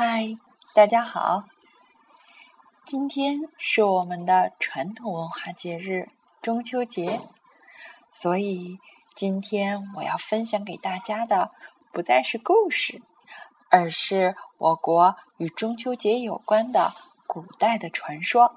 [0.00, 0.38] 嗨，
[0.74, 1.42] 大家好！
[2.86, 6.08] 今天是我们的传统文化节日
[6.40, 7.20] 中秋节，
[8.12, 8.78] 所以
[9.16, 11.50] 今天我要分享给大家的
[11.90, 13.02] 不再是故事，
[13.70, 16.92] 而是我国与中秋节有关的
[17.26, 18.54] 古代的传说。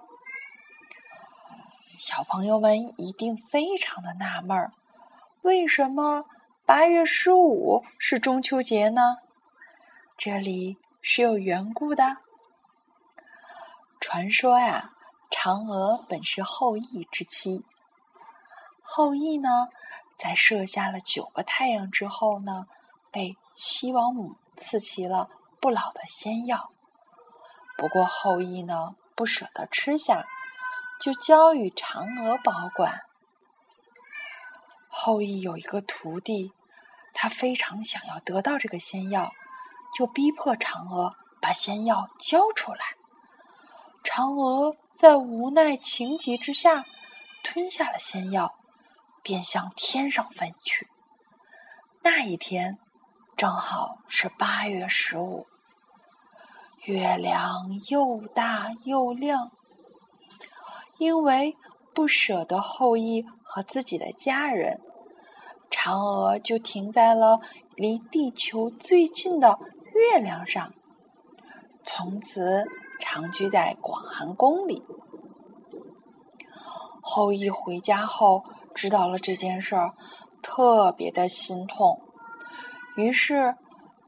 [1.97, 4.73] 小朋友们一定非常的纳闷儿，
[5.41, 6.25] 为什么
[6.67, 9.17] 八月十五是中秋节呢？
[10.15, 10.77] 这里。
[11.01, 12.17] 是有缘故的。
[13.99, 14.91] 传说呀，
[15.29, 17.65] 嫦娥本是后羿之妻。
[18.81, 19.69] 后羿呢，
[20.17, 22.67] 在射下了九个太阳之后呢，
[23.11, 26.71] 被西王母赐齐了不老的仙药。
[27.77, 30.27] 不过后羿呢，不舍得吃下，
[30.99, 33.01] 就交与嫦娥保管。
[34.87, 36.53] 后羿有一个徒弟，
[37.13, 39.31] 他非常想要得到这个仙药。
[39.93, 42.79] 就逼迫嫦娥把仙药交出来。
[44.03, 46.85] 嫦娥在无奈情急之下，
[47.43, 48.53] 吞下了仙药，
[49.21, 50.87] 便向天上飞去。
[52.03, 52.77] 那一天
[53.37, 55.45] 正好是八月十五，
[56.85, 59.51] 月亮又大又亮。
[60.97, 61.55] 因为
[61.93, 64.79] 不舍得后羿和自己的家人，
[65.69, 67.39] 嫦娥就停在了
[67.75, 69.57] 离地球最近的。
[70.01, 70.73] 月亮上，
[71.83, 72.65] 从此
[72.99, 74.83] 长居在广寒宫里。
[77.03, 78.43] 后羿回家后
[78.73, 79.93] 知道了这件事儿，
[80.41, 82.01] 特别的心痛，
[82.95, 83.55] 于是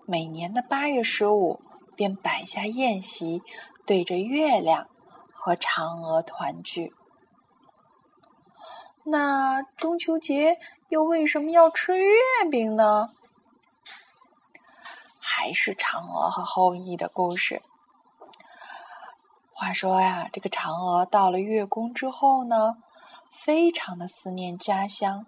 [0.07, 1.59] 每年的八月十五
[1.95, 3.43] 便摆下宴席，
[3.85, 4.87] 对着月亮
[5.31, 6.91] 和嫦娥团聚。
[9.05, 10.57] 那中秋节
[10.89, 12.09] 又为什么要吃月
[12.49, 13.09] 饼呢？
[15.43, 17.61] 还是嫦娥和后羿的故事。
[19.51, 22.77] 话说呀，这个嫦娥到了月宫之后呢，
[23.29, 25.25] 非常的思念家乡。